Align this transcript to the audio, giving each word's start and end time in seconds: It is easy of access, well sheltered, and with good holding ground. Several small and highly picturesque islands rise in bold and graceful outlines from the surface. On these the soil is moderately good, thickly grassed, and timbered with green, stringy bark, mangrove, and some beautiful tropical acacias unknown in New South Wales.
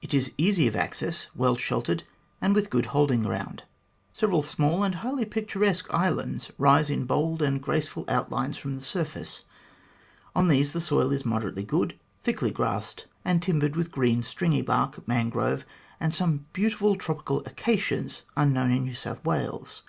It 0.00 0.14
is 0.14 0.30
easy 0.38 0.68
of 0.68 0.76
access, 0.76 1.26
well 1.34 1.56
sheltered, 1.56 2.04
and 2.40 2.54
with 2.54 2.70
good 2.70 2.86
holding 2.94 3.24
ground. 3.24 3.64
Several 4.12 4.40
small 4.40 4.84
and 4.84 4.94
highly 4.94 5.24
picturesque 5.24 5.92
islands 5.92 6.52
rise 6.58 6.88
in 6.90 7.06
bold 7.06 7.42
and 7.42 7.60
graceful 7.60 8.04
outlines 8.06 8.56
from 8.56 8.76
the 8.76 8.82
surface. 8.82 9.42
On 10.36 10.46
these 10.46 10.72
the 10.74 10.80
soil 10.80 11.10
is 11.10 11.24
moderately 11.24 11.64
good, 11.64 11.98
thickly 12.22 12.52
grassed, 12.52 13.06
and 13.24 13.42
timbered 13.42 13.74
with 13.74 13.90
green, 13.90 14.22
stringy 14.22 14.62
bark, 14.62 15.08
mangrove, 15.08 15.64
and 15.98 16.14
some 16.14 16.46
beautiful 16.52 16.94
tropical 16.94 17.40
acacias 17.44 18.22
unknown 18.36 18.70
in 18.70 18.84
New 18.84 18.94
South 18.94 19.24
Wales. 19.24 19.82